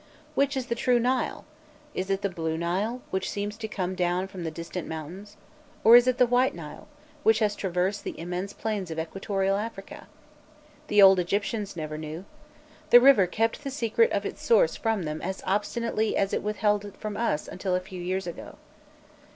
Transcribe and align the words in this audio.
Which 0.33 0.57
is 0.57 0.65
the 0.65 0.73
true 0.73 0.97
Nile? 0.97 1.45
Is 1.93 2.09
it 2.09 2.23
the 2.23 2.29
Blue 2.29 2.57
Nile, 2.57 3.03
which 3.11 3.29
seems 3.29 3.55
to 3.57 3.67
come 3.67 3.93
down 3.93 4.27
from 4.27 4.43
the 4.43 4.49
distant 4.49 4.87
mountains? 4.87 5.37
Or 5.83 5.95
is 5.95 6.07
it 6.07 6.17
the 6.17 6.25
White 6.25 6.55
Nile, 6.55 6.87
which 7.21 7.37
has 7.37 7.55
traversed 7.55 8.03
the 8.03 8.19
immense 8.19 8.51
plains 8.51 8.89
of 8.89 8.97
equatorial 8.97 9.57
Africa. 9.57 10.07
The 10.87 11.03
old 11.03 11.19
Egyptians 11.19 11.75
never 11.75 11.99
knew. 11.99 12.25
The 12.89 12.99
river 12.99 13.27
kept 13.27 13.63
the 13.63 13.69
secret 13.69 14.11
of 14.11 14.25
its 14.25 14.41
source 14.43 14.75
from 14.75 15.03
them 15.03 15.21
as 15.21 15.43
obstinately 15.45 16.17
as 16.17 16.33
it 16.33 16.41
withheld 16.41 16.83
it 16.83 16.97
from 16.97 17.15
us 17.15 17.47
until 17.47 17.75
a 17.75 17.79
few 17.79 18.01
years 18.01 18.25
ago. 18.25 18.57